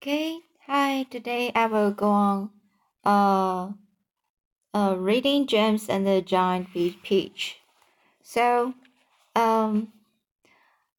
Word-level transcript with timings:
Okay, 0.00 0.38
hi. 0.68 1.02
Today 1.10 1.50
I 1.56 1.66
will 1.66 1.90
go 1.90 2.08
on 2.08 2.50
uh, 3.04 3.72
uh 4.72 4.94
reading 4.96 5.48
James 5.48 5.88
and 5.88 6.06
the 6.06 6.22
Giant 6.22 6.72
Peach. 6.72 7.56
So, 8.22 8.74
um, 9.34 9.92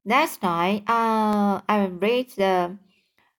last 0.04 0.44
night 0.44 0.84
uh 0.90 1.62
I 1.70 1.86
read 1.86 2.32
the 2.36 2.78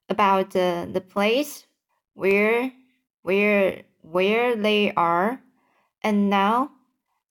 about 0.09 0.49
the 0.49 0.89
the 0.91 0.99
place 0.99 1.67
where 2.15 2.73
where 3.21 3.83
where 4.01 4.55
they 4.55 4.91
are, 4.93 5.43
and 6.01 6.27
now 6.27 6.71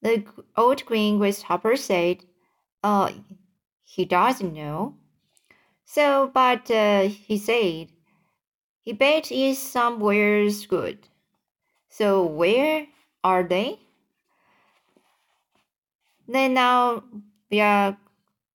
the 0.03 0.25
old 0.57 0.87
green 0.87 1.19
grasshopper 1.19 1.75
said, 1.75 2.25
"Uh, 2.85 3.11
he 3.83 4.05
doesn't 4.05 4.55
know." 4.55 4.95
So, 5.85 6.31
but 6.33 6.71
uh, 6.71 7.09
he 7.09 7.37
said 7.37 7.91
he 8.81 8.93
bet 8.93 9.31
is 9.31 9.59
somewhere's 9.59 10.67
good. 10.67 11.09
So 11.89 12.25
where 12.25 12.87
are 13.23 13.43
they? 13.43 13.79
Then 16.27 16.55
now 16.55 17.03
we 17.51 17.61
are 17.61 17.97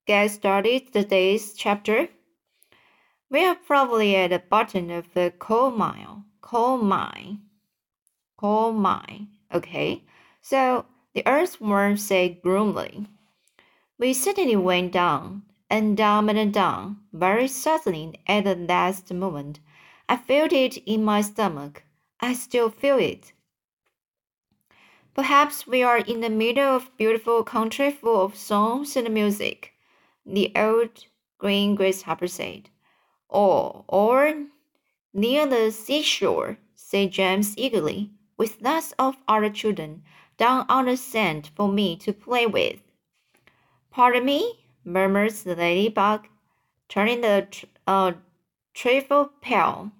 get 0.05 0.31
started 0.31 0.93
today's 0.93 1.53
chapter. 1.53 2.07
We 3.29 3.43
are 3.43 3.55
probably 3.55 4.15
at 4.15 4.29
the 4.29 4.39
bottom 4.39 4.89
of 4.89 5.13
the 5.13 5.33
coal 5.37 5.71
mine. 5.71 6.23
Coal 6.41 6.77
mine. 6.77 7.41
Coal 8.37 8.71
mine. 8.71 9.27
Okay. 9.53 10.03
So 10.41 10.85
the 11.13 11.27
earthworm 11.27 11.97
said 11.97 12.41
gloomily. 12.41 13.07
We 13.97 14.13
suddenly 14.13 14.55
went 14.55 14.91
down 14.91 15.43
and 15.69 15.97
down 15.97 16.29
and 16.29 16.53
down, 16.53 16.97
very 17.11 17.47
suddenly 17.47 18.21
at 18.27 18.43
the 18.43 18.55
last 18.55 19.11
moment. 19.13 19.59
I 20.07 20.17
felt 20.17 20.53
it 20.53 20.77
in 20.85 21.03
my 21.03 21.21
stomach. 21.21 21.83
I 22.19 22.33
still 22.33 22.69
feel 22.69 22.97
it. 22.97 23.33
Perhaps 25.13 25.65
we 25.65 25.81
are 25.81 25.99
in 25.99 26.21
the 26.21 26.29
middle 26.29 26.75
of 26.75 26.95
beautiful 26.97 27.43
country 27.43 27.89
full 27.89 28.21
of 28.21 28.35
songs 28.35 28.95
and 28.95 29.13
music, 29.13 29.73
the 30.25 30.51
old 30.55 31.05
green 31.37 31.75
grasshopper 31.75 32.27
said. 32.27 32.69
Or, 33.29 33.85
or 33.87 34.45
near 35.13 35.47
the 35.47 35.71
seashore, 35.71 36.57
said 36.75 37.11
James 37.11 37.57
eagerly, 37.57 38.11
with 38.37 38.61
lots 38.61 38.93
of 38.99 39.15
other 39.27 39.49
children 39.49 40.03
down 40.37 40.65
on 40.67 40.85
the 40.85 40.97
sand 40.97 41.49
for 41.55 41.69
me 41.69 41.95
to 41.97 42.11
play 42.11 42.45
with. 42.45 42.81
Pardon 43.89 44.25
me, 44.25 44.65
murmured 44.83 45.31
the 45.31 45.55
ladybug, 45.55 46.27
turning 46.89 47.21
the 47.21 47.47
uh, 47.87 48.11
trifle 48.73 49.31
pale. 49.41 49.91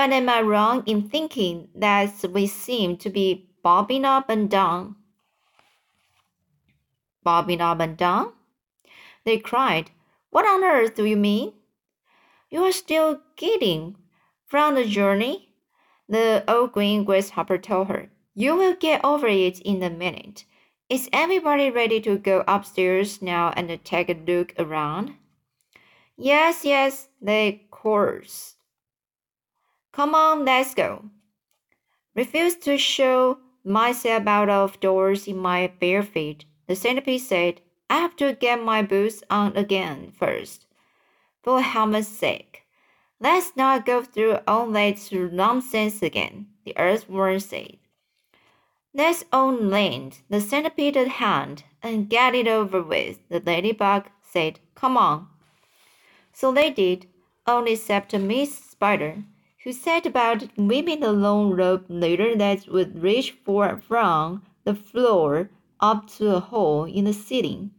But 0.00 0.12
am 0.12 0.30
I 0.30 0.40
wrong 0.40 0.82
in 0.86 1.10
thinking 1.10 1.68
that 1.74 2.24
we 2.32 2.46
seem 2.46 2.96
to 2.96 3.10
be 3.10 3.50
bobbing 3.62 4.06
up 4.06 4.30
and 4.30 4.48
down? 4.48 4.96
Bobbing 7.22 7.60
up 7.60 7.80
and 7.80 7.98
down? 7.98 8.32
They 9.24 9.36
cried. 9.36 9.90
What 10.30 10.46
on 10.46 10.64
earth 10.64 10.94
do 10.94 11.04
you 11.04 11.18
mean? 11.18 11.52
You 12.48 12.64
are 12.64 12.72
still 12.72 13.20
getting 13.36 13.96
from 14.46 14.74
the 14.74 14.86
journey? 14.86 15.52
The 16.08 16.44
old 16.48 16.72
green 16.72 17.04
grasshopper 17.04 17.58
told 17.58 17.88
her. 17.88 18.08
You 18.34 18.56
will 18.56 18.76
get 18.76 19.04
over 19.04 19.26
it 19.26 19.60
in 19.60 19.82
a 19.82 19.90
minute. 19.90 20.46
Is 20.88 21.10
everybody 21.12 21.68
ready 21.68 22.00
to 22.00 22.16
go 22.16 22.42
upstairs 22.48 23.20
now 23.20 23.52
and 23.54 23.68
take 23.84 24.08
a 24.08 24.14
look 24.14 24.54
around? 24.58 25.16
Yes, 26.16 26.64
yes, 26.64 27.08
they 27.20 27.66
chorused. 27.70 28.54
Come 29.92 30.14
on, 30.14 30.44
let's 30.44 30.74
go. 30.74 31.06
Refuse 32.14 32.56
to 32.56 32.78
show 32.78 33.38
myself 33.64 34.26
out 34.26 34.48
of 34.48 34.80
doors 34.80 35.26
in 35.26 35.36
my 35.36 35.72
bare 35.80 36.02
feet, 36.02 36.44
the 36.66 36.76
centipede 36.76 37.20
said. 37.20 37.60
I 37.88 37.96
have 37.98 38.14
to 38.16 38.34
get 38.34 38.62
my 38.62 38.82
boots 38.82 39.22
on 39.30 39.56
again 39.56 40.12
first. 40.16 40.66
For 41.42 41.60
heaven's 41.60 42.06
sake, 42.06 42.62
let's 43.18 43.56
not 43.56 43.84
go 43.84 44.02
through 44.04 44.38
all 44.46 44.70
that 44.70 45.10
nonsense 45.12 46.02
again, 46.02 46.46
the 46.64 46.76
earthworm 46.78 47.40
said. 47.40 47.78
Let's 48.94 49.24
all 49.32 49.52
lend 49.52 50.20
the 50.28 50.40
centipede 50.40 50.96
a 50.96 51.08
hand 51.08 51.64
and 51.82 52.08
get 52.08 52.34
it 52.34 52.46
over 52.46 52.82
with, 52.82 53.18
the 53.28 53.40
ladybug 53.40 54.08
said. 54.22 54.60
Come 54.74 54.96
on. 54.96 55.28
So 56.32 56.52
they 56.52 56.70
did, 56.70 57.06
only 57.46 57.72
except 57.72 58.12
Miss 58.14 58.56
Spider, 58.56 59.24
who 59.64 59.72
set 59.72 60.06
about 60.06 60.44
weaving 60.56 61.00
the 61.00 61.12
long 61.12 61.50
rope 61.50 61.84
ladder 61.88 62.34
that 62.34 62.66
would 62.68 63.02
reach 63.02 63.32
for 63.44 63.76
from 63.76 64.42
the 64.64 64.74
floor 64.74 65.50
up 65.80 66.08
to 66.08 66.34
a 66.34 66.40
hole 66.40 66.84
in 66.84 67.04
the 67.04 67.12
ceiling. 67.12 67.70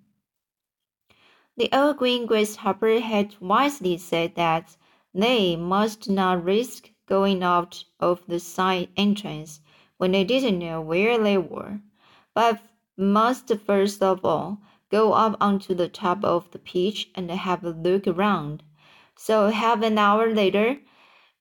The 1.58 1.69
old 1.74 1.97
green 1.97 2.25
grasshopper 2.28 3.00
had 3.00 3.36
wisely 3.40 3.97
said 3.97 4.36
that 4.36 4.78
they 5.14 5.56
must 5.56 6.09
not 6.09 6.44
risk 6.44 6.92
going 7.08 7.44
out 7.44 7.84
of 8.00 8.25
the 8.28 8.40
side 8.40 8.90
entrance 8.96 9.59
when 9.98 10.12
they 10.12 10.24
didn't 10.24 10.59
know 10.59 10.81
where 10.81 11.18
they 11.18 11.38
were, 11.38 11.81
but 12.34 12.62
must 12.96 13.52
first 13.66 14.02
of 14.02 14.24
all 14.24 14.62
go 14.90 15.13
up 15.13 15.36
onto 15.42 15.74
the 15.74 15.90
top 15.90 16.24
of 16.24 16.50
the 16.52 16.59
peach 16.59 17.09
and 17.16 17.30
have 17.31 17.63
a 17.63 17.72
look 17.72 18.08
around. 18.08 18.63
So 19.16 19.50
half 19.50 19.81
an 19.81 19.98
hour 19.98 20.34
later, 20.34 20.80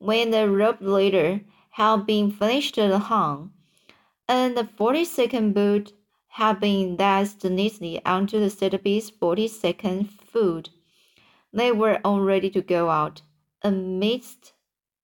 when 0.00 0.31
the 0.31 0.50
rope 0.50 0.78
ladder 0.81 1.43
had 1.72 2.06
been 2.06 2.31
finished 2.31 2.77
hung, 2.77 3.53
and 4.27 4.56
the 4.56 4.65
forty-second 4.65 5.53
boot 5.53 5.93
had 6.28 6.59
been 6.59 6.97
lashed 6.97 7.44
neatly 7.44 8.03
onto 8.06 8.41
the 8.41 8.49
centipede's 8.49 9.10
forty-second 9.10 10.10
foot, 10.10 10.71
they 11.53 11.71
were 11.71 12.00
all 12.03 12.21
ready 12.21 12.49
to 12.49 12.62
go 12.62 12.89
out, 12.89 13.21
amidst 13.62 14.55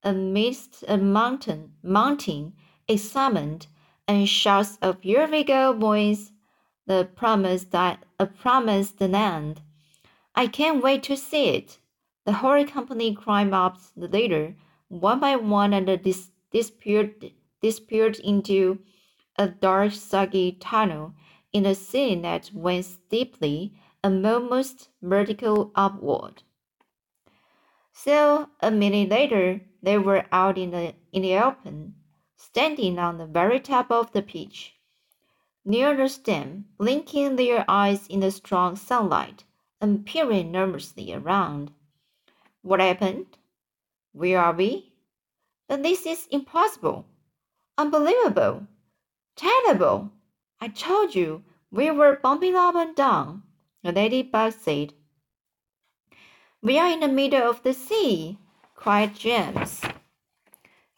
amidst 0.03 0.83
a 0.89 0.97
mountain 0.97 1.75
mounting 1.83 2.55
excitement 2.89 3.67
and 4.09 4.27
shouts 4.27 4.79
of 4.81 5.03
"Here 5.03 5.29
we 5.29 5.45
go, 5.45 5.75
boys!" 5.75 6.33
the 6.87 7.07
promised 7.15 7.71
that 7.73 8.03
a 8.19 8.25
promised 8.25 8.99
land. 8.99 9.61
I 10.35 10.47
can't 10.47 10.83
wait 10.83 11.03
to 11.03 11.19
see 11.19 11.49
it. 11.49 11.81
The 12.25 12.33
whole 12.33 12.65
company 12.65 13.15
climbed 13.15 13.53
up 13.53 13.77
the 13.95 14.09
ladder 14.09 14.55
one 14.89 15.21
by 15.21 15.37
one 15.37 15.73
and 15.73 15.87
dis 16.03 16.31
disappeared 16.51 17.33
disappeared 17.61 18.19
into 18.21 18.79
a 19.37 19.49
dark, 19.49 19.93
soggy 19.93 20.53
tunnel 20.53 21.15
in 21.53 21.65
the 21.65 21.75
ceiling 21.75 22.23
that 22.23 22.51
went 22.55 22.85
steeply 22.85 23.73
and 24.03 24.27
almost 24.27 24.89
vertical 25.03 25.73
upward. 25.75 26.43
So 27.93 28.51
a 28.61 28.71
minute 28.71 29.09
later, 29.09 29.63
they 29.83 29.99
were 29.99 30.27
out 30.31 30.59
in 30.59 30.71
the 30.71 30.95
in 31.13 31.23
the 31.23 31.39
open, 31.39 31.95
standing 32.37 32.99
on 32.99 33.19
the 33.19 33.27
very 33.27 33.61
top 33.61 33.91
of 33.91 34.13
the 34.13 34.23
peach 34.23 34.77
near 35.67 35.97
the 35.97 36.09
stem, 36.09 36.65
blinking 36.79 37.35
their 37.35 37.65
eyes 37.67 38.07
in 38.07 38.21
the 38.21 38.31
strong 38.31 38.77
sunlight 38.77 39.43
and 39.81 40.07
peering 40.07 40.53
nervously 40.53 41.13
around. 41.13 41.73
What 42.63 42.79
happened? 42.81 43.37
Where 44.17 44.41
are 44.41 44.55
we? 44.55 44.95
But 45.69 45.83
this 45.83 46.07
is 46.07 46.27
impossible. 46.31 47.05
Unbelievable. 47.77 48.67
Terrible. 49.37 50.11
I 50.59 50.69
told 50.69 51.15
you 51.15 51.45
we 51.71 51.91
were 51.91 52.17
bumping 52.23 52.55
up 52.55 52.75
and 52.77 52.97
down, 52.97 53.43
the 53.83 53.93
ladybug 53.93 54.55
said. 54.55 54.95
We 56.63 56.79
are 56.79 56.89
in 56.89 57.01
the 57.01 57.09
middle 57.09 57.43
of 57.43 57.63
the 57.63 57.75
sea, 57.75 58.39
cried 58.75 59.15
James. 59.15 59.83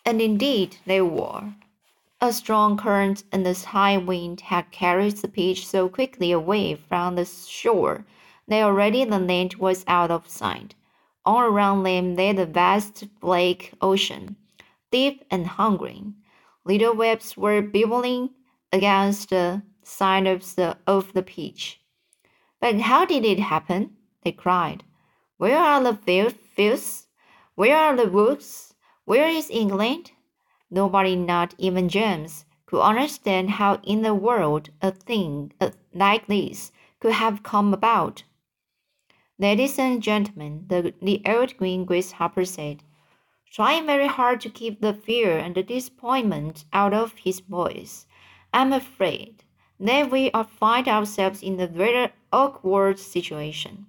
And 0.04 0.22
indeed 0.22 0.76
they 0.86 1.00
were. 1.00 1.54
A 2.20 2.32
strong 2.32 2.76
current 2.76 3.24
and 3.32 3.44
a 3.44 3.54
high 3.54 3.96
wind 3.96 4.42
had 4.42 4.70
carried 4.70 5.16
the 5.16 5.26
peach 5.26 5.66
so 5.66 5.88
quickly 5.88 6.30
away 6.30 6.76
from 6.76 7.16
the 7.16 7.24
shore 7.24 8.06
that 8.46 8.62
already 8.62 9.04
the 9.04 9.18
land 9.18 9.54
was 9.54 9.84
out 9.88 10.12
of 10.12 10.28
sight. 10.28 10.76
All 11.28 11.40
around 11.40 11.82
them 11.82 12.14
lay 12.14 12.32
the 12.32 12.46
vast 12.46 13.04
black 13.20 13.74
ocean, 13.82 14.36
deep 14.90 15.26
and 15.30 15.46
hungry. 15.46 16.02
Little 16.64 16.94
waves 16.94 17.36
were 17.36 17.60
bubbling 17.60 18.30
against 18.72 19.28
the 19.28 19.60
side 19.82 20.26
of 20.26 20.56
the, 20.56 20.78
of 20.86 21.12
the. 21.12 21.22
But 22.62 22.80
how 22.80 23.04
did 23.04 23.26
it 23.26 23.40
happen? 23.40 23.90
They 24.22 24.32
cried. 24.32 24.84
Where 25.36 25.58
are 25.58 25.82
the 25.82 26.30
fields? 26.56 27.08
Where 27.56 27.76
are 27.76 27.94
the 27.94 28.08
woods? 28.08 28.72
Where 29.04 29.28
is 29.28 29.50
England? 29.50 30.12
Nobody, 30.70 31.14
not 31.14 31.54
even 31.58 31.90
James, 31.90 32.46
could 32.64 32.80
understand 32.80 33.50
how 33.50 33.80
in 33.82 34.00
the 34.00 34.14
world 34.14 34.70
a 34.80 34.92
thing 34.92 35.52
uh, 35.60 35.72
like 35.92 36.26
this 36.26 36.72
could 37.00 37.12
have 37.12 37.42
come 37.42 37.74
about. 37.74 38.22
Ladies 39.40 39.78
and 39.78 40.02
gentlemen, 40.02 40.64
the, 40.66 40.92
the 41.00 41.22
old 41.24 41.56
green 41.56 41.84
grasshopper 41.84 42.44
said, 42.44 42.82
trying 43.52 43.86
very 43.86 44.08
hard 44.08 44.40
to 44.40 44.50
keep 44.50 44.80
the 44.80 44.92
fear 44.92 45.38
and 45.38 45.54
the 45.54 45.62
disappointment 45.62 46.64
out 46.72 46.92
of 46.92 47.12
his 47.18 47.38
voice. 47.38 48.06
I'm 48.52 48.72
afraid 48.72 49.44
that 49.78 50.10
we 50.10 50.32
are 50.32 50.42
find 50.42 50.88
ourselves 50.88 51.40
in 51.40 51.60
a 51.60 51.68
very 51.68 52.10
awkward 52.32 52.98
situation. 52.98 53.86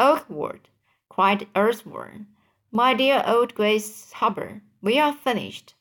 Awkward, 0.00 0.68
cried 1.08 1.46
Earthworm. 1.54 2.26
My 2.72 2.92
dear 2.92 3.22
old 3.24 3.54
grasshopper, 3.54 4.62
we 4.82 4.98
are 4.98 5.12
finished. 5.12 5.74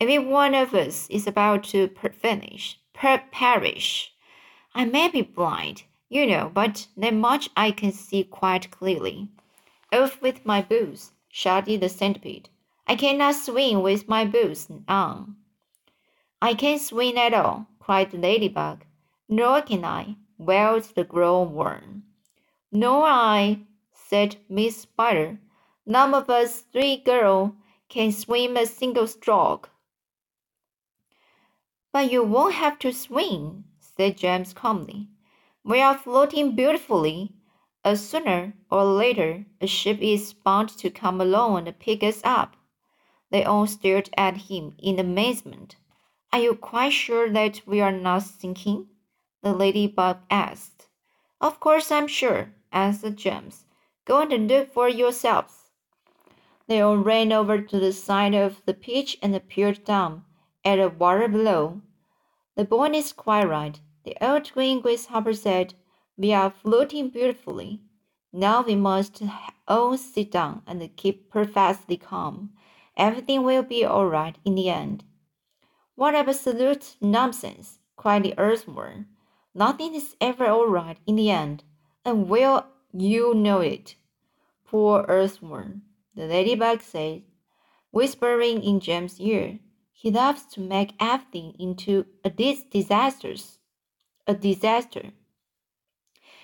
Every 0.00 0.18
one 0.18 0.52
of 0.52 0.74
us 0.74 1.08
is 1.10 1.28
about 1.28 1.62
to 1.64 1.86
per 1.86 2.10
finish, 2.10 2.80
per 2.92 3.22
perish. 3.30 4.12
I 4.74 4.84
may 4.84 5.06
be 5.06 5.22
blind, 5.22 5.84
you 6.14 6.24
know, 6.28 6.48
but 6.54 6.86
that 6.96 7.12
much 7.12 7.50
I 7.56 7.72
can 7.72 7.90
see 7.90 8.22
quite 8.22 8.70
clearly. 8.70 9.28
Off 9.92 10.22
with 10.22 10.46
my 10.46 10.62
boots, 10.62 11.10
shouted 11.28 11.80
the 11.80 11.88
centipede. 11.88 12.48
I 12.86 12.94
cannot 12.94 13.34
swim 13.34 13.82
with 13.82 14.08
my 14.08 14.24
boots 14.24 14.68
on. 14.86 15.34
I 16.40 16.54
can't 16.54 16.80
swim 16.80 17.18
at 17.18 17.34
all, 17.34 17.66
cried 17.80 18.12
the 18.12 18.18
ladybug. 18.18 18.84
Nor 19.28 19.62
can 19.62 19.84
I, 19.84 20.14
wailed 20.38 20.84
the 20.94 21.02
glowworm. 21.02 22.04
Nor 22.70 23.06
I, 23.06 23.62
said 23.92 24.36
Miss 24.48 24.82
Spider. 24.82 25.38
None 25.84 26.14
of 26.14 26.30
us 26.30 26.60
three 26.60 26.96
girls 26.96 27.50
can 27.88 28.12
swim 28.12 28.56
a 28.56 28.66
single 28.66 29.08
stroke. 29.08 29.70
But 31.92 32.12
you 32.12 32.22
won't 32.22 32.54
have 32.54 32.78
to 32.80 32.92
swim, 32.92 33.64
said 33.80 34.16
James 34.16 34.52
calmly. 34.52 35.08
We 35.66 35.80
are 35.80 35.96
floating 35.96 36.54
beautifully. 36.54 37.32
A 37.84 37.96
sooner 37.96 38.52
or 38.70 38.84
later, 38.84 39.46
a 39.62 39.66
ship 39.66 39.98
is 40.02 40.34
bound 40.34 40.68
to 40.76 40.90
come 40.90 41.22
along 41.22 41.66
and 41.66 41.78
pick 41.78 42.02
us 42.02 42.20
up. 42.22 42.56
They 43.30 43.44
all 43.44 43.66
stared 43.66 44.10
at 44.16 44.36
him 44.36 44.74
in 44.78 44.98
amazement. 44.98 45.76
Are 46.34 46.38
you 46.38 46.54
quite 46.54 46.92
sure 46.92 47.30
that 47.30 47.62
we 47.64 47.80
are 47.80 47.92
not 47.92 48.24
sinking? 48.24 48.88
The 49.42 49.54
ladybug 49.54 50.18
asked. 50.30 50.88
Of 51.40 51.60
course 51.60 51.90
I'm 51.90 52.08
sure, 52.08 52.52
answered 52.70 53.16
James. 53.16 53.64
Go 54.04 54.20
and 54.20 54.46
look 54.48 54.70
for 54.70 54.88
yourselves. 54.88 55.70
They 56.66 56.82
all 56.82 56.98
ran 56.98 57.32
over 57.32 57.62
to 57.62 57.80
the 57.80 57.92
side 57.92 58.34
of 58.34 58.60
the 58.66 58.74
pitch 58.74 59.16
and 59.22 59.48
peered 59.48 59.84
down 59.84 60.24
at 60.62 60.76
the 60.76 60.90
water 60.90 61.26
below. 61.26 61.80
The 62.54 62.64
boy 62.66 62.90
is 62.90 63.12
quite 63.12 63.48
right. 63.48 63.80
The 64.04 64.16
old 64.20 64.52
green 64.52 64.82
grasshopper 64.82 65.32
said, 65.32 65.72
We 66.18 66.34
are 66.34 66.50
floating 66.50 67.08
beautifully. 67.08 67.80
Now 68.34 68.62
we 68.62 68.76
must 68.76 69.22
all 69.66 69.96
sit 69.96 70.30
down 70.30 70.60
and 70.66 70.94
keep 70.94 71.30
perfectly 71.30 71.96
calm. 71.96 72.52
Everything 72.98 73.44
will 73.44 73.62
be 73.62 73.82
all 73.82 74.06
right 74.06 74.36
in 74.44 74.56
the 74.56 74.68
end. 74.68 75.04
What 75.94 76.14
absolute 76.14 76.96
nonsense! 77.00 77.78
cried 77.96 78.24
the 78.24 78.34
earthworm. 78.36 79.06
Nothing 79.54 79.94
is 79.94 80.16
ever 80.20 80.48
all 80.48 80.66
right 80.66 80.98
in 81.06 81.16
the 81.16 81.30
end, 81.30 81.64
and 82.04 82.28
well 82.28 82.66
you 82.92 83.32
know 83.32 83.60
it. 83.60 83.94
Poor 84.66 85.06
earthworm, 85.08 85.82
the 86.14 86.26
ladybug 86.26 86.82
said, 86.82 87.22
whispering 87.90 88.62
in 88.62 88.80
James's 88.80 89.18
ear. 89.20 89.60
He 89.92 90.10
loves 90.10 90.44
to 90.46 90.60
make 90.60 90.92
everything 91.00 91.54
into 91.58 92.04
a 92.22 92.28
dis- 92.28 92.64
disasters 92.64 93.60
a 94.26 94.34
disaster. 94.34 95.12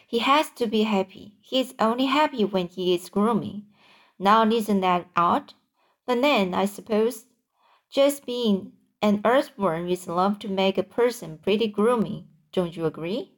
He 0.06 0.19
has 0.19 0.50
to 0.56 0.67
be 0.67 0.82
happy. 0.82 1.37
He 1.41 1.61
is 1.61 1.75
only 1.79 2.06
happy 2.06 2.44
when 2.44 2.69
he 2.69 2.94
is 2.94 3.09
gloomy. 3.09 3.65
Now 4.19 4.44
isn't 4.44 4.81
that 4.81 5.06
odd? 5.17 5.55
But 6.06 6.21
then, 6.21 6.53
I 6.53 6.65
suppose, 6.65 7.27
just 7.91 8.27
being 8.27 8.73
an 9.00 9.21
earthworm 9.25 9.88
is 9.88 10.06
enough 10.06 10.38
to 10.41 10.49
make 10.49 10.77
a 10.77 10.82
person 10.82 11.38
pretty 11.38 11.69
gloomy. 11.69 12.27
Don't 12.53 12.77
you 12.77 12.87
agree? 12.87 13.32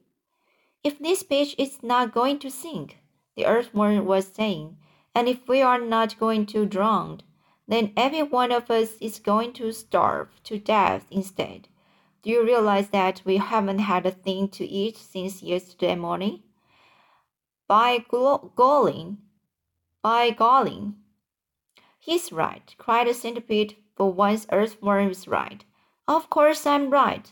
If 0.83 0.99
this 0.99 1.23
beach 1.23 1.55
is 1.57 1.81
not 1.83 2.13
going 2.13 2.39
to 2.39 2.51
sink, 2.51 2.97
the 3.35 3.45
earthworm 3.45 4.05
was 4.05 4.27
saying, 4.27 4.77
and 5.15 5.29
if 5.29 5.47
we 5.47 5.61
are 5.61 5.79
not 5.79 6.19
going 6.19 6.45
to 6.47 6.65
drown, 6.65 7.21
then 7.67 7.93
every 7.95 8.23
one 8.23 8.51
of 8.51 8.69
us 8.69 8.97
is 8.99 9.19
going 9.19 9.53
to 9.53 9.71
starve 9.71 10.29
to 10.43 10.57
death 10.57 11.05
instead. 11.09 11.69
Do 12.23 12.29
you 12.29 12.45
realize 12.45 12.87
that 12.91 13.21
we 13.25 13.35
haven't 13.35 13.79
had 13.79 14.05
a 14.05 14.11
thing 14.11 14.47
to 14.51 14.65
eat 14.65 14.95
since 14.95 15.43
yesterday 15.43 15.95
morning? 15.95 16.43
By 17.67 18.05
golling, 18.09 19.17
by 20.01 20.29
golling. 20.31 20.95
He's 21.99 22.31
right, 22.31 22.73
cried 22.77 23.07
the 23.07 23.13
centipede, 23.13 23.75
for 23.97 24.13
once 24.13 24.47
Earthworm 24.53 25.09
is 25.09 25.27
right. 25.27 25.65
Of 26.07 26.29
course 26.29 26.65
I'm 26.65 26.91
right, 26.91 27.29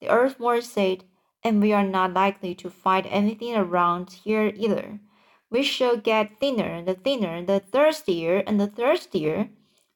the 0.00 0.10
Earthworm 0.10 0.60
said, 0.60 1.04
and 1.42 1.62
we 1.62 1.72
are 1.72 1.86
not 1.86 2.12
likely 2.12 2.54
to 2.56 2.68
find 2.68 3.06
anything 3.06 3.56
around 3.56 4.12
here 4.12 4.52
either. 4.54 5.00
We 5.48 5.62
shall 5.62 5.96
get 5.96 6.38
thinner 6.38 6.66
and 6.66 7.02
thinner, 7.02 7.42
the 7.42 7.60
thirstier 7.60 8.42
and 8.46 8.60
the 8.60 8.66
thirstier, 8.66 9.48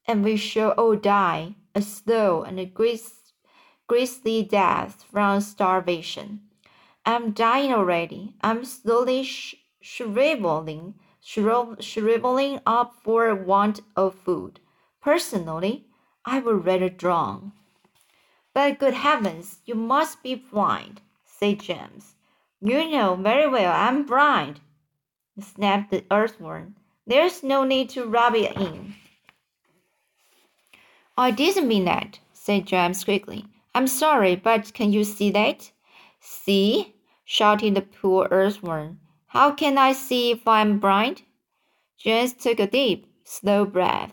and 0.07 0.25
we 0.25 0.39
shall 0.39 0.71
all 0.71 0.97
die 0.97 1.57
a 1.75 1.83
slow 1.83 2.43
and 2.43 2.59
a 2.59 2.65
greasy 2.65 3.20
grisly 3.91 4.41
death 4.41 5.05
from 5.11 5.41
starvation. 5.41 6.41
I'm 7.05 7.33
dying 7.33 7.73
already. 7.73 8.37
I'm 8.41 8.65
slowly 8.65 9.25
sh- 9.25 9.57
shriveling, 9.81 10.95
shriv- 11.21 11.83
shriveling 11.83 12.61
up 12.65 12.95
for 13.03 13.35
want 13.35 13.81
of 13.97 14.15
food. 14.15 14.61
Personally, 15.03 15.87
I 16.25 16.39
would 16.39 16.65
rather 16.65 16.89
drown. 16.89 17.51
But 18.55 18.79
good 18.79 18.95
heavens, 18.95 19.59
you 19.67 19.75
must 19.75 20.23
be 20.23 20.37
blind, 20.37 21.01
said 21.25 21.59
James. 21.59 22.15
You 22.61 22.89
know 22.89 23.17
very 23.17 23.49
well 23.49 23.73
I'm 23.73 24.07
blind, 24.07 24.61
snapped 25.41 25.91
the 25.91 26.05
earthworm. 26.13 26.77
There's 27.09 27.43
no 27.43 27.65
need 27.65 27.91
to 27.91 28.05
rub 28.05 28.37
it 28.37 28.57
in. 28.57 28.95
I 31.19 31.33
didn't 31.33 31.67
mean 31.67 31.87
that, 31.87 32.21
said 32.33 32.67
James 32.67 33.03
quickly. 33.03 33.47
I'm 33.75 33.87
sorry, 33.87 34.35
but 34.37 34.75
can 34.75 34.93
you 34.93 35.05
see 35.05 35.31
that? 35.31 35.71
See? 36.21 36.95
shouted 37.25 37.77
the 37.77 37.83
poor 37.83 38.27
earthworm. 38.31 38.99
How 39.27 39.53
can 39.53 39.79
I 39.79 39.93
see 39.93 40.33
if 40.33 40.49
I'm 40.49 40.81
blind? 40.81 41.23
James 41.97 42.33
took 42.33 42.59
a 42.59 42.67
deep, 42.67 43.07
slow 43.25 43.65
breath. 43.65 44.13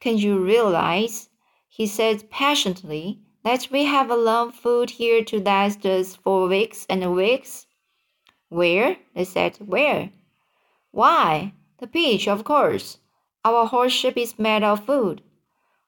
Can 0.00 0.18
you 0.18 0.44
realize, 0.44 1.28
he 1.68 1.86
said 1.86 2.28
passionately, 2.30 3.20
that 3.44 3.68
we 3.70 3.84
have 3.84 4.10
enough 4.10 4.56
food 4.56 4.90
here 4.90 5.22
to 5.24 5.40
last 5.40 5.86
us 5.86 6.16
for 6.16 6.48
weeks 6.48 6.84
and 6.88 7.14
weeks? 7.14 7.66
Where? 8.48 8.96
They 9.14 9.24
said, 9.24 9.58
Where? 9.58 10.10
Why, 10.90 11.52
the 11.78 11.86
beach, 11.86 12.26
of 12.26 12.42
course. 12.42 12.98
Our 13.44 13.66
whole 13.66 13.88
ship 13.88 14.16
is 14.16 14.38
made 14.38 14.64
of 14.64 14.84
food. 14.84 15.22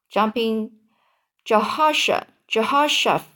Jumping 0.09 0.71
Jehoshaphat 1.45 2.29
Jehoshaphat, 2.51 3.33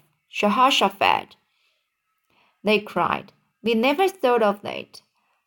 they 2.64 2.80
cried. 2.80 3.32
We 3.62 3.74
never 3.74 4.08
thought 4.08 4.42
of 4.42 4.62
that. 4.62 5.02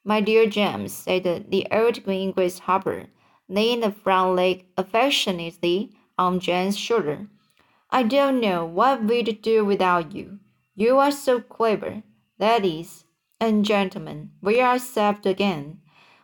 My 0.06 0.22
dear 0.22 0.48
James, 0.48 0.94
said 0.94 1.24
the 1.52 1.68
old 1.70 2.02
green 2.06 2.32
grasshopper, 2.32 3.08
laying 3.50 3.84
a 3.84 3.92
front 3.92 4.36
leg 4.38 4.66
affectionately 4.78 5.92
on 6.18 6.40
James' 6.40 6.78
shoulder. 6.78 7.28
I 7.90 8.04
don't 8.04 8.40
know 8.40 8.64
what 8.66 9.04
we'd 9.04 9.42
do 9.42 9.66
without 9.66 10.14
you. 10.16 10.40
You 10.74 11.00
are 11.00 11.12
so 11.12 11.42
clever. 11.42 12.04
Ladies 12.40 13.04
and 13.38 13.66
gentlemen, 13.66 14.32
we 14.42 14.62
are 14.62 14.80
saved 14.80 15.26
again. 15.26 15.82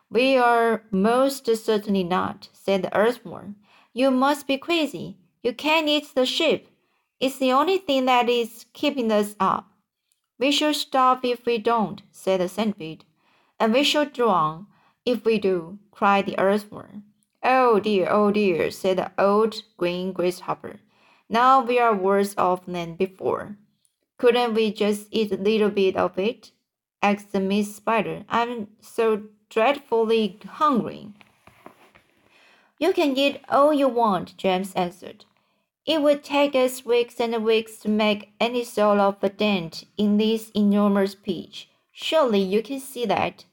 We 0.09 0.37
are 0.37 0.83
most 0.91 1.53
certainly 1.57 2.05
not, 2.05 2.47
said 2.53 2.83
the 2.83 2.95
earthworm. 2.95 3.57
You 3.91 4.11
must 4.11 4.47
be 4.47 4.57
crazy. 4.57 5.17
You 5.41 5.53
can't 5.53 5.89
eat 5.89 6.15
the 6.15 6.25
ship. 6.25 6.69
It's 7.23 7.37
the 7.37 7.53
only 7.53 7.77
thing 7.77 8.03
that 8.07 8.27
is 8.27 8.65
keeping 8.73 9.09
us 9.09 9.33
up. 9.39 9.71
We 10.37 10.51
shall 10.51 10.73
starve 10.73 11.23
if 11.23 11.45
we 11.45 11.57
don't, 11.57 12.01
said 12.11 12.41
the 12.41 12.49
centipede. 12.49 13.05
And 13.57 13.71
we 13.71 13.85
shall 13.85 14.03
drown 14.03 14.67
if 15.05 15.23
we 15.23 15.39
do, 15.39 15.79
cried 15.89 16.25
the 16.25 16.37
earthworm. 16.37 17.05
Oh 17.41 17.79
dear, 17.79 18.09
oh 18.09 18.29
dear, 18.31 18.69
said 18.71 18.97
the 18.97 19.11
old 19.17 19.63
green 19.77 20.11
grasshopper. 20.11 20.81
Now 21.29 21.63
we 21.63 21.79
are 21.79 21.95
worse 21.95 22.35
off 22.37 22.65
than 22.65 22.95
before. 22.95 23.55
Couldn't 24.17 24.53
we 24.53 24.73
just 24.73 25.07
eat 25.09 25.31
a 25.31 25.37
little 25.37 25.69
bit 25.69 25.95
of 25.95 26.19
it? 26.19 26.51
asked 27.01 27.31
the 27.31 27.39
Miss 27.39 27.73
Spider. 27.73 28.25
I'm 28.27 28.67
so 28.81 29.23
dreadfully 29.49 30.41
hungry. 30.45 31.13
You 32.79 32.91
can 32.91 33.15
eat 33.15 33.39
all 33.47 33.73
you 33.73 33.87
want, 33.87 34.35
James 34.35 34.73
answered. 34.73 35.23
It 35.85 36.01
would 36.01 36.23
take 36.23 36.55
us 36.55 36.85
weeks 36.85 37.19
and 37.19 37.43
weeks 37.43 37.77
to 37.79 37.89
make 37.89 38.33
any 38.39 38.63
sort 38.63 38.99
of 38.99 39.21
a 39.21 39.29
dent 39.29 39.83
in 39.97 40.17
this 40.17 40.49
enormous 40.55 41.13
peach. 41.13 41.69
Surely 41.91 42.39
you 42.39 42.63
can 42.63 42.79
see 42.79 43.05
that. 43.05 43.45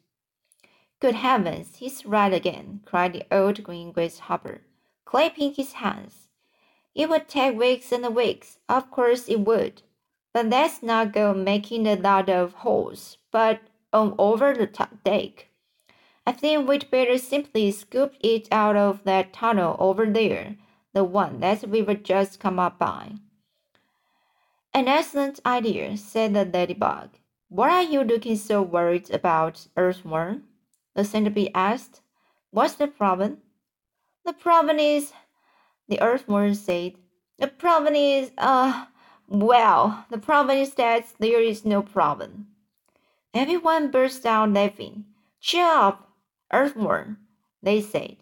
Good 1.01 1.17
heavens, 1.17 1.77
he's 1.77 2.07
right 2.07 2.33
again, 2.33 2.81
cried 2.85 3.15
the 3.15 3.25
old 3.33 3.63
green 3.65 3.91
grasshopper. 3.91 4.61
clapping 5.11 5.53
his 5.55 5.73
hands. 5.73 6.29
It 6.95 7.09
would 7.09 7.29
take 7.29 7.59
weeks 7.59 7.91
and 7.91 8.15
weeks, 8.15 8.59
of 8.69 8.93
course 8.93 9.29
it 9.29 9.41
would. 9.41 9.83
But 10.33 10.47
let's 10.47 10.85
not 10.85 11.13
go 11.13 11.35
making 11.35 11.89
a 11.89 11.97
lot 11.97 12.29
of 12.29 12.53
holes, 12.53 13.19
but 13.33 13.61
on 13.93 14.15
over 14.19 14.55
the 14.55 14.69
top 14.69 15.03
deck. 15.03 15.49
I 16.25 16.31
think 16.31 16.69
we'd 16.69 16.91
better 16.93 17.19
simply 17.19 17.73
scoop 17.73 18.15
it 18.21 18.47
out 18.53 18.77
of 18.77 19.03
that 19.03 19.33
tunnel 19.33 19.75
over 19.81 20.07
there, 20.07 20.57
the 20.93 21.05
one 21.05 21.41
that 21.41 21.69
we 21.69 21.83
were 21.83 21.95
just 21.95 22.41
come 22.41 22.59
up 22.59 22.79
by. 22.79 23.13
An 24.73 24.89
excellent 24.89 25.41
idea, 25.45 25.97
said 25.97 26.35
the 26.35 26.45
ladybug. 26.45 27.11
What 27.49 27.71
are 27.71 27.83
you 27.83 28.03
looking 28.03 28.37
so 28.37 28.63
worried 28.63 29.11
about, 29.11 29.67
Earthworm? 29.77 30.45
The 30.95 31.05
centipede 31.05 31.51
asked. 31.55 32.01
What's 32.51 32.75
the 32.75 32.87
problem? 32.87 33.39
The 34.25 34.33
problem 34.33 34.79
is, 34.79 35.13
the 35.89 36.01
Earthworm 36.01 36.55
said. 36.55 36.95
The 37.39 37.49
problem 37.49 37.95
is, 37.95 38.31
uh, 38.39 38.87
well, 39.27 40.05
the 40.11 40.19
problem 40.19 40.59
is 40.59 40.75
that 40.75 41.07
there 41.19 41.41
is 41.41 41.65
no 41.65 41.83
problem. 41.83 42.49
Everyone 43.35 43.91
burst 43.91 44.27
out 44.27 44.51
laughing. 44.51 45.05
Cheer 45.41 45.65
up, 45.65 46.11
Earthworm, 46.53 47.19
they 47.63 47.81
said. 47.81 48.17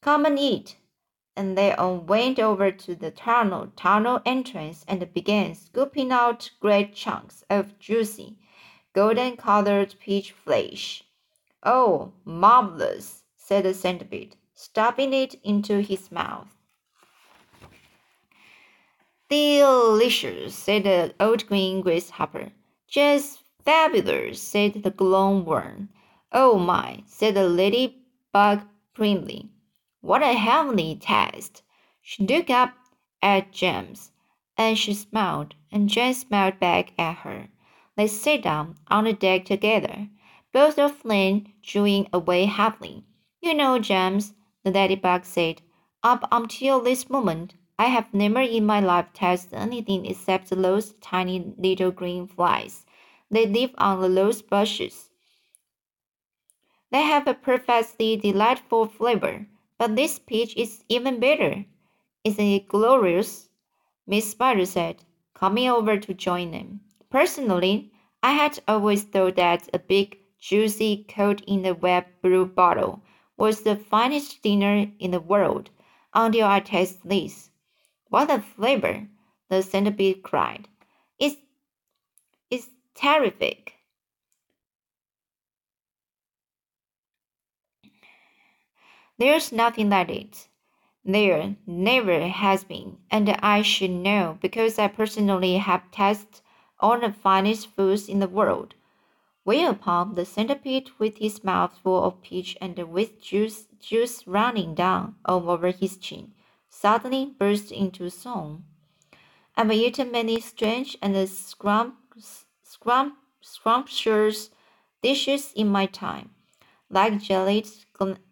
Come 0.00 0.24
and 0.24 0.38
eat 0.38 0.76
and 1.36 1.56
they 1.56 1.72
all 1.72 1.98
went 1.98 2.38
over 2.38 2.70
to 2.70 2.94
the 2.94 3.10
tunnel, 3.10 3.70
tunnel 3.76 4.20
entrance 4.24 4.84
and 4.88 5.12
began 5.12 5.54
scooping 5.54 6.10
out 6.10 6.50
great 6.60 6.94
chunks 6.94 7.44
of 7.50 7.78
juicy, 7.78 8.38
golden 8.94 9.36
colored 9.36 9.94
peach 10.00 10.32
flesh. 10.32 11.04
Oh, 11.62 12.12
marvelous, 12.24 13.22
said 13.36 13.64
the 13.64 13.74
centipede, 13.74 14.36
stuffing 14.54 15.12
it 15.12 15.34
into 15.44 15.80
his 15.80 16.10
mouth. 16.10 16.48
Delicious, 19.28 20.54
said 20.54 20.84
the 20.84 21.14
old 21.20 21.46
green 21.46 21.80
grasshopper. 21.80 22.52
Just 22.88 23.42
fabulous, 23.64 24.40
said 24.40 24.84
the 24.84 24.90
glowworm. 24.90 25.88
Oh 26.32 26.58
my, 26.58 27.02
said 27.06 27.34
the 27.34 27.48
ladybug 27.48 28.62
primly. 28.94 29.50
What 30.06 30.22
a 30.22 30.34
heavenly 30.34 30.94
taste! 30.94 31.64
She 32.00 32.24
looked 32.24 32.48
up 32.48 32.74
at 33.20 33.50
James, 33.50 34.12
and 34.56 34.78
she 34.78 34.94
smiled, 34.94 35.56
and 35.72 35.88
James 35.88 36.20
smiled 36.20 36.60
back 36.60 36.92
at 36.96 37.16
her. 37.24 37.48
They 37.96 38.06
sat 38.06 38.42
down 38.42 38.76
on 38.86 39.02
the 39.02 39.12
deck 39.12 39.46
together, 39.46 40.08
both 40.52 40.78
of 40.78 41.02
them 41.02 41.46
chewing 41.60 42.06
away 42.12 42.44
happily. 42.44 43.02
You 43.40 43.54
know, 43.54 43.80
James, 43.80 44.34
the 44.62 44.70
ladybug 44.70 45.24
said, 45.24 45.62
up 46.04 46.28
until 46.30 46.78
this 46.78 47.10
moment, 47.10 47.54
I 47.76 47.86
have 47.86 48.14
never 48.14 48.42
in 48.42 48.64
my 48.64 48.78
life 48.78 49.08
tasted 49.12 49.56
anything 49.56 50.06
except 50.06 50.50
those 50.50 50.94
tiny 51.00 51.52
little 51.58 51.90
green 51.90 52.28
flies. 52.28 52.86
They 53.28 53.44
live 53.44 53.74
on 53.76 54.00
the 54.00 54.22
rose 54.22 54.40
bushes. 54.40 55.10
They 56.92 57.02
have 57.02 57.26
a 57.26 57.34
perfectly 57.34 58.16
delightful 58.16 58.86
flavor. 58.86 59.48
But 59.78 59.94
this 59.94 60.18
peach 60.18 60.56
is 60.56 60.84
even 60.88 61.20
better. 61.20 61.64
Isn't 62.24 62.44
it 62.44 62.68
glorious? 62.68 63.50
Miss 64.06 64.30
Spider 64.30 64.64
said, 64.66 65.04
coming 65.34 65.68
over 65.68 65.98
to 65.98 66.14
join 66.14 66.50
them. 66.50 66.80
Personally, 67.10 67.92
I 68.22 68.32
had 68.32 68.58
always 68.66 69.04
thought 69.04 69.36
that 69.36 69.68
a 69.74 69.78
big, 69.78 70.18
juicy 70.38 71.04
coat 71.08 71.42
in 71.46 71.62
the 71.62 71.74
wet 71.74 72.22
blue 72.22 72.46
bottle 72.46 73.02
was 73.36 73.62
the 73.62 73.76
finest 73.76 74.42
dinner 74.42 74.90
in 74.98 75.10
the 75.10 75.20
world 75.20 75.70
until 76.14 76.46
I 76.46 76.60
tasted 76.60 77.08
this. 77.08 77.50
What 78.08 78.30
a 78.30 78.40
flavor! 78.40 79.08
The 79.48 79.62
centipede 79.62 80.22
cried. 80.22 80.68
It's, 81.18 81.36
it's 82.50 82.68
terrific. 82.94 83.75
There's 89.18 89.50
nothing 89.52 89.90
like 89.90 90.10
it. 90.10 90.48
There 91.04 91.56
never 91.66 92.26
has 92.28 92.64
been, 92.64 92.98
and 93.10 93.30
I 93.40 93.62
should 93.62 93.90
know 93.90 94.38
because 94.42 94.78
I 94.78 94.88
personally 94.88 95.56
have 95.56 95.90
tasted 95.90 96.40
all 96.80 97.00
the 97.00 97.12
finest 97.12 97.68
foods 97.68 98.08
in 98.08 98.18
the 98.18 98.28
world. 98.28 98.74
Whereupon 99.44 100.16
the 100.16 100.24
centipede, 100.24 100.90
with 100.98 101.18
his 101.18 101.44
mouth 101.44 101.78
full 101.82 102.02
of 102.02 102.20
peach 102.20 102.56
and 102.60 102.76
with 102.90 103.22
juice, 103.22 103.68
juice 103.78 104.26
running 104.26 104.74
down 104.74 105.14
all 105.24 105.48
over 105.48 105.70
his 105.70 105.96
chin, 105.96 106.32
suddenly 106.68 107.32
burst 107.38 107.70
into 107.70 108.10
song. 108.10 108.64
I've 109.56 109.72
eaten 109.72 110.10
many 110.10 110.40
strange 110.40 110.98
and 111.00 111.28
scrum, 111.28 111.96
scrum, 112.62 113.16
scrumptious 113.40 114.50
dishes 115.00 115.52
in 115.54 115.68
my 115.68 115.86
time, 115.86 116.30
like 116.90 117.20
jellied 117.20 117.68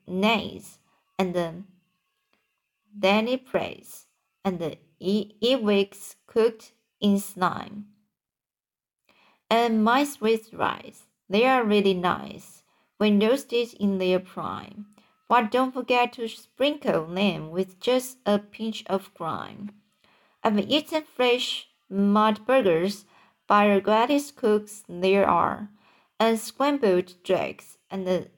Nays 0.06 0.78
and 1.18 1.34
the 1.34 1.62
Danny 2.98 3.36
Praise 3.36 4.06
and 4.44 4.58
the 4.58 4.78
earwigs 5.00 6.16
cooked 6.26 6.72
in 7.00 7.18
slime. 7.18 7.86
And 9.50 9.84
mice 9.84 10.20
with 10.20 10.52
rice. 10.52 11.04
They 11.28 11.46
are 11.46 11.64
really 11.64 11.94
nice 11.94 12.62
when 12.98 13.20
roasted 13.20 13.74
in 13.74 13.98
their 13.98 14.20
prime. 14.20 14.86
But 15.28 15.50
don't 15.50 15.72
forget 15.72 16.12
to 16.14 16.28
sprinkle 16.28 17.06
them 17.06 17.50
with 17.50 17.80
just 17.80 18.18
a 18.26 18.38
pinch 18.38 18.84
of 18.86 19.12
grime. 19.14 19.70
I've 20.42 20.58
eaten 20.58 21.02
fresh 21.02 21.68
mud 21.88 22.46
burgers 22.46 23.06
by 23.46 23.74
the 23.74 23.80
greatest 23.80 24.36
cooks 24.36 24.84
there 24.88 25.28
are, 25.28 25.70
and 26.20 26.38
scrambled 26.38 27.14
eggs 27.28 27.78
and 27.90 28.28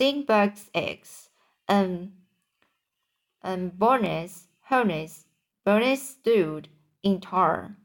stingbug's 0.00 0.70
eggs, 0.74 1.28
um, 1.68 1.76
um, 1.76 1.84
and, 1.84 2.12
and 3.42 3.78
bonus, 3.78 4.48
harness, 4.62 5.26
bonus 5.62 6.10
stewed 6.10 6.68
in 7.02 7.20
tar, 7.20 7.76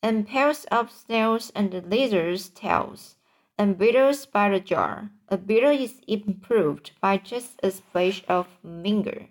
and 0.00 0.28
pairs 0.28 0.64
of 0.70 0.92
snails 0.92 1.50
and 1.56 1.72
lizards' 1.90 2.48
tails, 2.48 3.16
and 3.58 3.76
beetles 3.76 4.26
by 4.26 4.48
the 4.48 4.60
jar. 4.60 5.10
A 5.28 5.36
beetle 5.36 5.72
is 5.72 6.00
improved 6.06 6.92
by 7.00 7.16
just 7.16 7.58
a 7.64 7.72
splash 7.72 8.22
of 8.28 8.46
vinegar. 8.62 9.26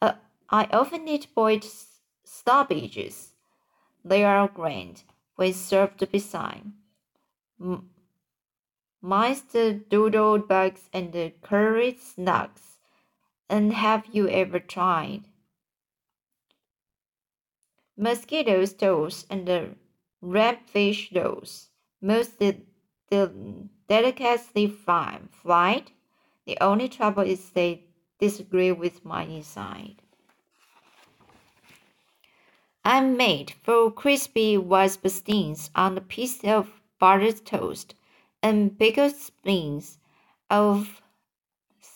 Uh, 0.00 0.14
I 0.48 0.66
often 0.72 1.06
eat 1.06 1.26
boiled 1.34 1.66
stoppages. 2.24 3.34
They 4.02 4.24
are 4.24 4.48
grand 4.48 5.02
when 5.36 5.52
served 5.52 6.10
beside 6.10 6.72
mice 9.00 9.40
the 9.40 9.72
doodle 9.88 10.38
bugs 10.38 10.88
and 10.92 11.12
the 11.12 11.32
curry 11.42 11.96
slugs. 12.00 12.78
And 13.48 13.72
have 13.72 14.04
you 14.12 14.28
ever 14.28 14.58
tried 14.58 15.24
mosquitoes 17.96 18.72
toes 18.74 19.26
and 19.30 19.46
the 19.46 19.70
redfish 20.22 21.12
toes? 21.12 21.68
Most 22.00 22.38
the, 22.38 22.60
the 23.10 23.32
delicately 23.88 24.66
fine 24.66 25.28
fried. 25.32 25.90
The 26.46 26.58
only 26.60 26.88
trouble 26.88 27.22
is 27.22 27.50
they 27.50 27.84
disagree 28.18 28.72
with 28.72 29.04
my 29.04 29.24
inside. 29.24 30.02
I 32.84 33.00
made 33.00 33.50
four 33.50 33.90
crispy 33.90 34.56
white 34.56 34.98
pastines 35.02 35.70
on 35.74 35.98
a 35.98 36.00
piece 36.00 36.42
of 36.44 36.80
buttered 36.98 37.44
toast 37.44 37.94
and 38.42 38.76
bigger 38.78 39.10
spines 39.10 39.98
of 40.50 41.02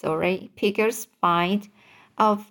sorry, 0.02 0.50
bigger 0.60 0.90
spines 0.90 1.68
of 2.18 2.50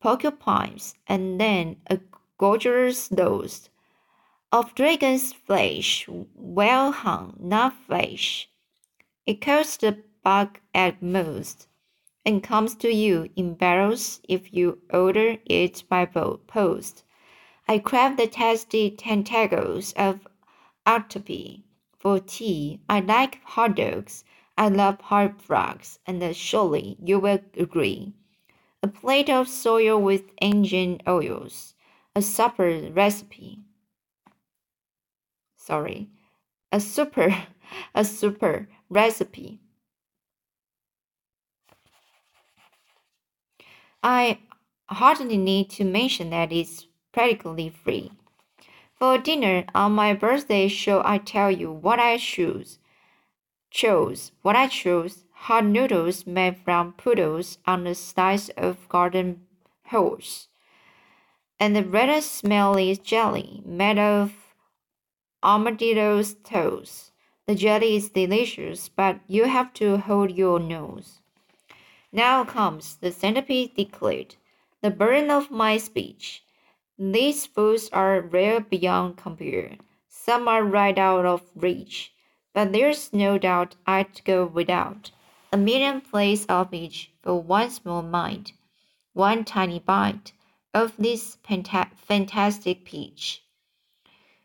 porcupines, 0.00 0.94
and 1.08 1.40
then 1.40 1.76
a 1.88 1.98
gorgeous 2.38 3.10
nose 3.10 3.68
of 4.52 4.74
dragon's 4.74 5.32
flesh, 5.32 6.06
well 6.34 6.92
hung, 6.92 7.36
not 7.40 7.74
flesh. 7.86 8.48
It 9.26 9.40
costs 9.40 9.78
the 9.78 10.02
buck 10.22 10.60
at 10.74 11.02
most, 11.02 11.66
and 12.24 12.42
comes 12.42 12.76
to 12.76 12.92
you 12.92 13.30
in 13.34 13.54
barrels 13.54 14.20
if 14.28 14.52
you 14.52 14.78
order 14.90 15.38
it 15.44 15.82
by 15.88 16.04
post. 16.06 17.02
I 17.66 17.78
crave 17.78 18.16
the 18.16 18.28
tasty 18.28 18.90
tentacles 18.90 19.92
of 19.94 20.28
octopi 20.86 21.62
for 22.02 22.18
tea, 22.18 22.80
I 22.88 22.98
like 23.00 23.42
hot 23.44 23.76
dogs. 23.76 24.24
I 24.58 24.68
love 24.68 25.00
hot 25.00 25.40
frogs, 25.40 26.00
and 26.04 26.36
surely 26.36 26.98
you 27.02 27.20
will 27.20 27.38
agree. 27.56 28.12
A 28.82 28.88
plate 28.88 29.30
of 29.30 29.48
soil 29.48 30.00
with 30.02 30.24
engine 30.40 31.00
oils, 31.08 31.74
a 32.16 32.22
supper 32.22 32.90
recipe. 32.92 33.60
Sorry, 35.56 36.10
a 36.72 36.80
super, 36.80 37.46
a 37.94 38.04
super 38.04 38.68
recipe. 38.90 39.60
I 44.02 44.40
hardly 44.88 45.36
need 45.36 45.70
to 45.70 45.84
mention 45.84 46.30
that 46.30 46.52
it's 46.52 46.86
practically 47.12 47.70
free. 47.70 48.12
For 49.02 49.18
dinner 49.18 49.64
on 49.74 49.96
my 49.96 50.14
birthday, 50.14 50.68
shall 50.68 51.02
I 51.04 51.18
tell 51.18 51.50
you 51.50 51.72
what 51.72 51.98
I 51.98 52.18
choose? 52.18 52.78
Chose 53.68 54.30
what 54.42 54.54
I 54.54 54.68
chose 54.68 55.24
hot 55.32 55.64
noodles 55.64 56.24
made 56.24 56.58
from 56.58 56.92
poodles 56.92 57.58
on 57.66 57.82
the 57.82 57.96
size 57.96 58.48
of 58.50 58.88
garden 58.88 59.40
hose, 59.86 60.46
and 61.58 61.74
the 61.74 61.82
rather 61.82 62.20
smelly 62.20 62.94
jelly 62.94 63.60
made 63.66 63.98
of 63.98 64.54
armadillo's 65.42 66.34
toes. 66.34 67.10
The 67.48 67.56
jelly 67.56 67.96
is 67.96 68.10
delicious, 68.10 68.88
but 68.88 69.18
you 69.26 69.46
have 69.46 69.72
to 69.82 69.96
hold 69.96 70.30
your 70.30 70.60
nose. 70.60 71.18
Now 72.12 72.44
comes, 72.44 72.98
the 72.98 73.10
centipede 73.10 73.74
declared, 73.74 74.36
the 74.80 74.92
burden 74.92 75.28
of 75.28 75.50
my 75.50 75.76
speech. 75.78 76.44
These 76.98 77.46
foods 77.46 77.88
are 77.92 78.20
rare 78.20 78.60
beyond 78.60 79.16
compare. 79.16 79.76
Some 80.08 80.46
are 80.46 80.62
right 80.62 80.98
out 80.98 81.24
of 81.24 81.42
reach, 81.54 82.12
but 82.52 82.72
there's 82.72 83.12
no 83.12 83.38
doubt 83.38 83.76
I'd 83.86 84.24
go 84.24 84.46
without 84.46 85.10
a 85.52 85.56
million 85.56 86.00
plates 86.00 86.46
of 86.46 86.72
each 86.72 87.12
for 87.22 87.40
one 87.40 87.70
small 87.70 88.02
mite, 88.02 88.52
one 89.12 89.44
tiny 89.44 89.78
bite 89.78 90.32
of 90.72 90.96
this 90.96 91.36
fantastic 91.44 92.84
peach. 92.84 93.42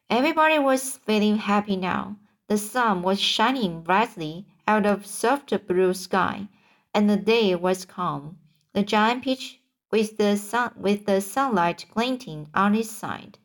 Everybody 0.09 0.57
was 0.59 0.97
feeling 0.97 1.37
happy 1.37 1.75
now. 1.75 2.17
The 2.47 2.57
sun 2.57 3.01
was 3.01 3.19
shining 3.19 3.81
brightly 3.81 4.45
out 4.67 4.85
of 4.85 5.05
soft 5.05 5.53
blue 5.67 5.93
sky, 5.93 6.47
and 6.93 7.09
the 7.09 7.17
day 7.17 7.55
was 7.55 7.85
calm. 7.85 8.37
The 8.73 8.83
giant 8.83 9.23
peach, 9.23 9.59
with 9.91 10.17
the 10.17 10.37
sun 10.37 10.71
with 10.75 11.05
the 11.05 11.21
sunlight 11.21 11.85
glinting 11.93 12.49
on 12.53 12.75
its 12.75 12.91
side, 12.91 13.37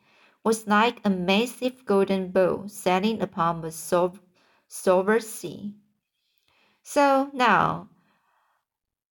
was 0.44 0.66
like 0.66 1.00
a 1.04 1.10
massive 1.10 1.84
golden 1.84 2.28
bowl 2.30 2.68
sailing 2.68 3.22
upon 3.22 3.64
a 3.64 3.70
silver 3.70 5.20
sea. 5.20 5.74
So 6.82 7.30
now, 7.32 7.88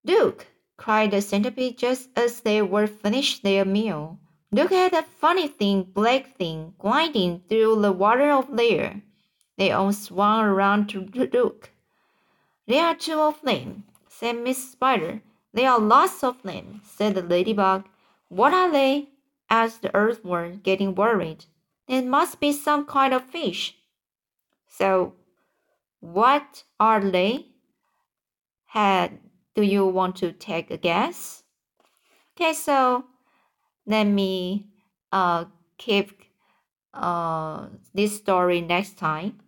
Duke, 0.03 0.47
cried 0.77 1.11
the 1.11 1.21
centipede 1.21 1.77
just 1.77 2.09
as 2.15 2.41
they 2.41 2.61
were 2.61 2.87
finished 2.87 3.43
their 3.43 3.63
meal. 3.63 4.19
Look 4.51 4.71
at 4.73 4.91
that 4.91 5.07
funny 5.07 5.47
thing, 5.47 5.83
black 5.83 6.35
thing, 6.37 6.73
gliding 6.77 7.43
through 7.47 7.81
the 7.81 7.91
water 7.93 8.31
over 8.31 8.53
there. 8.53 9.01
They 9.57 9.71
all 9.71 9.93
swung 9.93 10.43
around 10.43 10.89
to 10.89 11.05
look. 11.05 11.71
There 12.67 12.83
are 12.83 12.95
two 12.95 13.19
of 13.19 13.41
them, 13.41 13.85
said 14.09 14.37
Miss 14.37 14.71
Spider. 14.71 15.21
There 15.53 15.69
are 15.69 15.79
lots 15.79 16.23
of 16.23 16.41
them, 16.43 16.81
said 16.85 17.15
the 17.15 17.21
ladybug. 17.21 17.85
What 18.29 18.53
are 18.53 18.71
they? 18.71 19.09
asked 19.49 19.81
the 19.81 19.93
earthworm, 19.93 20.61
getting 20.63 20.95
worried. 20.95 21.45
They 21.87 22.01
must 22.01 22.39
be 22.39 22.53
some 22.53 22.85
kind 22.85 23.13
of 23.13 23.25
fish. 23.25 23.75
So, 24.69 25.13
what 25.99 26.63
are 26.79 27.01
they? 27.01 27.47
Had, 28.67 29.19
do 29.53 29.61
you 29.61 29.85
want 29.85 30.15
to 30.17 30.31
take 30.31 30.71
a 30.71 30.77
guess? 30.77 31.43
Okay, 32.33 32.53
so 32.53 33.03
let 33.85 34.05
me 34.05 34.67
uh, 35.11 35.45
keep 35.77 36.21
uh, 36.93 37.67
this 37.93 38.15
story 38.15 38.61
next 38.61 38.97
time. 38.97 39.39